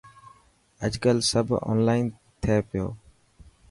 اڄڪل 0.83 1.17
سب 1.31 1.47
اونلائن 1.69 2.05
ٿي 2.41 2.55
پيو. 2.69 2.87